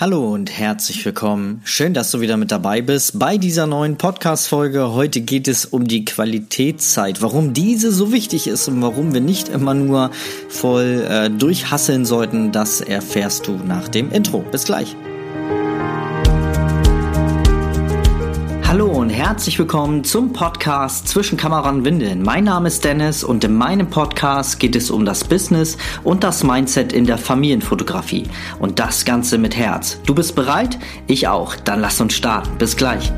[0.00, 1.60] Hallo und herzlich willkommen.
[1.64, 4.92] Schön, dass du wieder mit dabei bist bei dieser neuen Podcast-Folge.
[4.92, 9.48] Heute geht es um die Qualitätszeit, warum diese so wichtig ist und warum wir nicht
[9.48, 10.12] immer nur
[10.48, 12.52] voll äh, durchhasseln sollten.
[12.52, 14.44] Das erfährst du nach dem Intro.
[14.52, 14.94] Bis gleich.
[19.18, 22.22] Herzlich willkommen zum Podcast Zwischen Kamera und Windeln.
[22.22, 26.44] Mein Name ist Dennis und in meinem Podcast geht es um das Business und das
[26.44, 28.28] Mindset in der Familienfotografie.
[28.60, 29.98] Und das Ganze mit Herz.
[30.06, 30.78] Du bist bereit?
[31.08, 31.56] Ich auch.
[31.56, 32.58] Dann lass uns starten.
[32.58, 33.10] Bis gleich.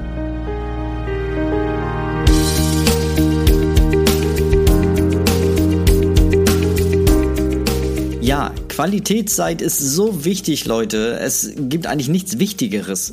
[8.23, 11.21] Ja, Qualitätszeit ist so wichtig, Leute.
[11.21, 13.13] Es gibt eigentlich nichts Wichtigeres.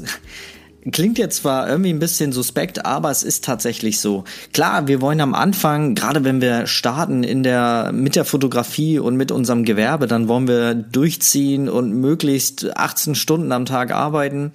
[0.92, 4.24] Klingt jetzt zwar irgendwie ein bisschen suspekt, aber es ist tatsächlich so.
[4.54, 9.18] Klar, wir wollen am Anfang, gerade wenn wir starten in der, mit der Fotografie und
[9.18, 14.54] mit unserem Gewerbe, dann wollen wir durchziehen und möglichst 18 Stunden am Tag arbeiten.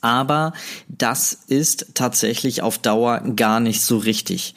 [0.00, 0.52] Aber
[0.88, 4.54] das ist tatsächlich auf Dauer gar nicht so richtig.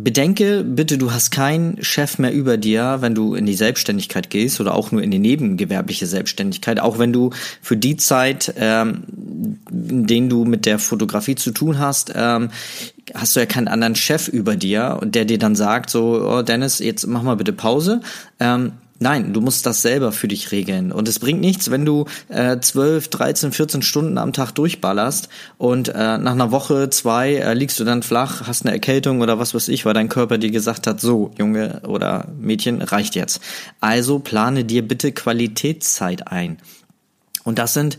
[0.00, 4.60] Bedenke bitte, du hast keinen Chef mehr über dir, wenn du in die Selbstständigkeit gehst
[4.60, 9.02] oder auch nur in die nebengewerbliche Selbstständigkeit, auch wenn du für die Zeit, ähm,
[9.68, 12.50] in denen du mit der Fotografie zu tun hast, ähm,
[13.12, 16.78] hast du ja keinen anderen Chef über dir, der dir dann sagt, so, oh Dennis,
[16.78, 18.00] jetzt mach mal bitte Pause.
[18.38, 20.90] Ähm, Nein, du musst das selber für dich regeln.
[20.90, 25.88] Und es bringt nichts, wenn du äh, 12, 13, 14 Stunden am Tag durchballerst und
[25.88, 29.54] äh, nach einer Woche, zwei äh, liegst du dann flach, hast eine Erkältung oder was
[29.54, 33.40] weiß ich, weil dein Körper dir gesagt hat, so, Junge oder Mädchen, reicht jetzt.
[33.80, 36.58] Also plane dir bitte Qualitätszeit ein.
[37.44, 37.98] Und das sind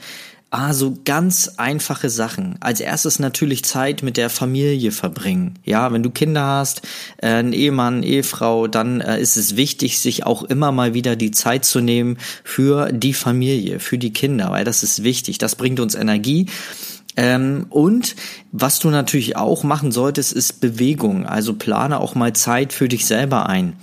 [0.51, 2.55] Ah, so ganz einfache Sachen.
[2.59, 5.59] Als erstes natürlich Zeit mit der Familie verbringen.
[5.63, 6.81] Ja, wenn du Kinder hast,
[7.17, 11.29] äh, einen Ehemann, Ehefrau, dann äh, ist es wichtig, sich auch immer mal wieder die
[11.29, 15.37] Zeit zu nehmen für die Familie, für die Kinder, weil das ist wichtig.
[15.37, 16.47] Das bringt uns Energie.
[17.15, 18.15] Ähm, und
[18.51, 21.27] was du natürlich auch machen solltest, ist Bewegung.
[21.27, 23.73] Also plane auch mal Zeit für dich selber ein.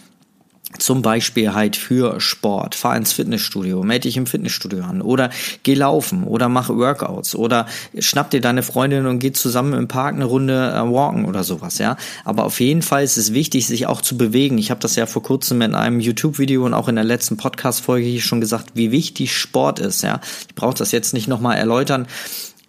[0.79, 2.75] Zum Beispiel halt für Sport.
[2.75, 5.31] Fahr ins Fitnessstudio, melde dich im Fitnessstudio an oder
[5.63, 7.67] geh laufen oder mach Workouts oder
[7.99, 11.79] schnapp dir deine Freundin und geh zusammen im Park eine Runde äh, walken oder sowas,
[11.79, 11.97] ja.
[12.25, 14.59] Aber auf jeden Fall ist es wichtig, sich auch zu bewegen.
[14.59, 18.07] Ich habe das ja vor kurzem in einem YouTube-Video und auch in der letzten Podcast-Folge
[18.07, 20.21] hier schon gesagt, wie wichtig Sport ist, ja.
[20.49, 22.07] Ich brauche das jetzt nicht nochmal erläutern.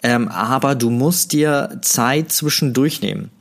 [0.03, 3.31] Ähm, aber du musst dir Zeit zwischendurch nehmen.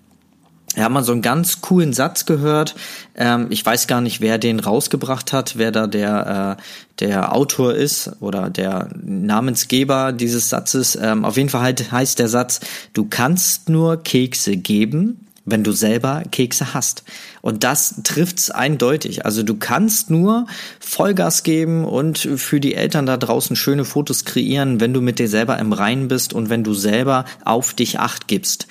[0.74, 2.74] Ich habe mal so einen ganz coolen Satz gehört.
[3.14, 6.62] Ähm, ich weiß gar nicht, wer den rausgebracht hat, wer da der, äh,
[7.00, 10.98] der Autor ist oder der Namensgeber dieses Satzes.
[11.00, 12.60] Ähm, auf jeden Fall halt heißt der Satz,
[12.92, 17.04] du kannst nur Kekse geben, wenn du selber Kekse hast.
[17.40, 19.24] Und das trifft's eindeutig.
[19.24, 20.46] Also du kannst nur
[20.80, 25.28] Vollgas geben und für die Eltern da draußen schöne Fotos kreieren, wenn du mit dir
[25.28, 28.66] selber im Reinen bist und wenn du selber auf dich acht gibst.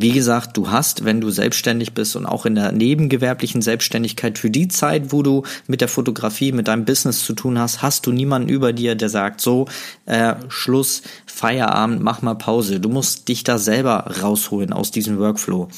[0.00, 4.48] Wie gesagt, du hast, wenn du selbstständig bist und auch in der nebengewerblichen Selbstständigkeit für
[4.48, 8.12] die Zeit, wo du mit der Fotografie, mit deinem Business zu tun hast, hast du
[8.12, 9.66] niemanden über dir, der sagt, so,
[10.06, 12.78] äh, Schluss, Feierabend, mach mal Pause.
[12.78, 15.68] Du musst dich da selber rausholen aus diesem Workflow.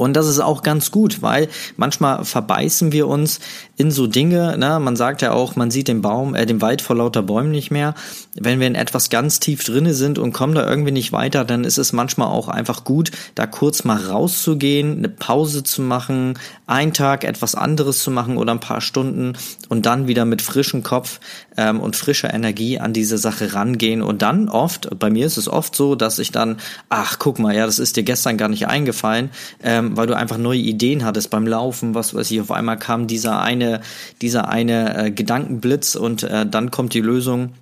[0.00, 3.38] Und das ist auch ganz gut, weil manchmal verbeißen wir uns
[3.76, 4.56] in so Dinge.
[4.56, 4.80] Ne?
[4.80, 7.70] Man sagt ja auch, man sieht den Baum, äh, den Wald vor lauter Bäumen nicht
[7.70, 7.94] mehr.
[8.34, 11.64] Wenn wir in etwas ganz tief drinne sind und kommen da irgendwie nicht weiter, dann
[11.64, 16.94] ist es manchmal auch einfach gut, da kurz mal rauszugehen, eine Pause zu machen, einen
[16.94, 19.34] Tag etwas anderes zu machen oder ein paar Stunden
[19.68, 21.20] und dann wieder mit frischem Kopf
[21.58, 24.00] ähm, und frischer Energie an diese Sache rangehen.
[24.00, 26.56] Und dann oft, bei mir ist es oft so, dass ich dann,
[26.88, 29.30] ach guck mal, ja, das ist dir gestern gar nicht eingefallen.
[29.62, 33.06] Ähm, weil du einfach neue Ideen hattest beim Laufen, was weiß ich, auf einmal kam
[33.06, 33.80] dieser eine,
[34.22, 37.52] dieser eine äh, Gedankenblitz und äh, dann kommt die Lösung.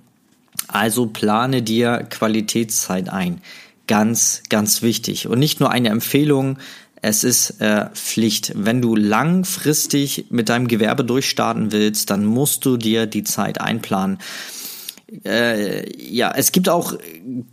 [0.66, 3.41] Also plane dir Qualitätszeit ein.
[3.87, 5.28] Ganz, ganz wichtig.
[5.28, 6.59] Und nicht nur eine Empfehlung,
[7.00, 8.53] es ist äh, Pflicht.
[8.55, 14.19] Wenn du langfristig mit deinem Gewerbe durchstarten willst, dann musst du dir die Zeit einplanen
[15.25, 16.95] äh, ja, es gibt auch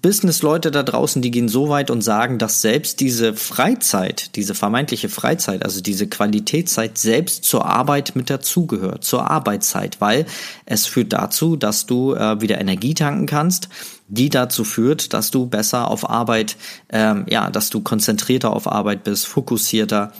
[0.02, 5.08] Business-Leute da draußen, die gehen so weit und sagen, dass selbst diese Freizeit, diese vermeintliche
[5.08, 10.26] Freizeit, also diese Qualitätszeit selbst zur Arbeit mit dazugehört, zur Arbeitszeit, weil
[10.66, 13.70] es führt dazu, dass du äh, wieder Energie tanken kannst,
[14.08, 16.58] die dazu führt, dass du besser auf Arbeit,
[16.90, 20.12] ähm, ja, dass du konzentrierter auf Arbeit bist, fokussierter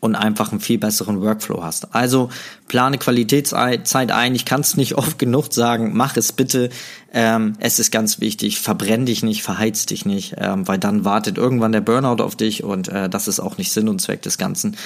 [0.00, 1.94] und einfach einen viel besseren Workflow hast.
[1.94, 2.30] Also
[2.68, 4.34] plane Qualitätszeit ein.
[4.34, 5.92] Ich kann es nicht oft genug sagen.
[5.94, 6.70] Mach es bitte.
[7.12, 8.60] Ähm, es ist ganz wichtig.
[8.60, 12.64] Verbrenn dich nicht, verheiz dich nicht, ähm, weil dann wartet irgendwann der Burnout auf dich
[12.64, 14.76] und äh, das ist auch nicht Sinn und Zweck des Ganzen.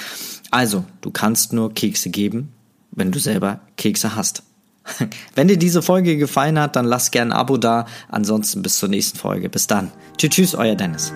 [0.50, 2.52] Also, du kannst nur Kekse geben,
[2.90, 4.42] wenn du selber Kekse hast.
[5.34, 7.86] Wenn dir diese Folge gefallen hat, dann lass gerne ein Abo da.
[8.08, 9.48] Ansonsten bis zur nächsten Folge.
[9.48, 9.90] Bis dann.
[10.16, 11.12] Tschüss, tschüss, euer Dennis.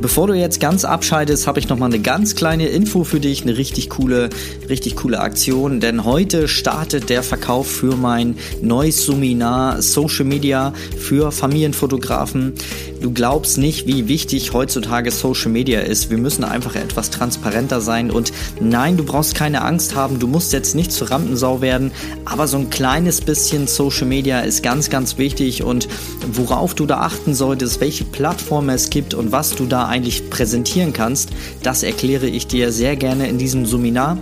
[0.00, 3.42] Bevor du jetzt ganz abschaltest, habe ich noch mal eine ganz kleine Info für dich,
[3.42, 4.30] eine richtig coole,
[4.68, 11.32] richtig coole Aktion, denn heute startet der Verkauf für mein neues Seminar Social Media für
[11.32, 12.54] Familienfotografen.
[13.00, 16.10] Du glaubst nicht, wie wichtig heutzutage Social Media ist.
[16.10, 18.10] Wir müssen einfach etwas transparenter sein.
[18.10, 21.92] Und nein, du brauchst keine Angst haben, du musst jetzt nicht zur Rampensau werden,
[22.24, 25.62] aber so ein kleines bisschen Social Media ist ganz, ganz wichtig.
[25.62, 25.88] Und
[26.32, 30.92] worauf du da achten solltest, welche Plattformen es gibt und was du da eigentlich präsentieren
[30.92, 31.30] kannst,
[31.62, 34.18] das erkläre ich dir sehr gerne in diesem Seminar.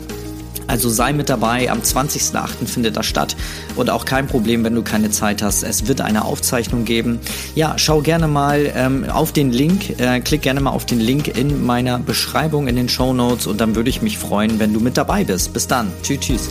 [0.66, 2.66] Also sei mit dabei, am 20.08.
[2.66, 3.36] findet das statt
[3.76, 5.62] und auch kein Problem, wenn du keine Zeit hast.
[5.62, 7.20] Es wird eine Aufzeichnung geben.
[7.54, 11.28] Ja, schau gerne mal ähm, auf den Link, äh, klick gerne mal auf den Link
[11.28, 14.80] in meiner Beschreibung in den Show Notes und dann würde ich mich freuen, wenn du
[14.80, 15.52] mit dabei bist.
[15.52, 15.92] Bis dann.
[16.02, 16.50] Tschüss, tschüss.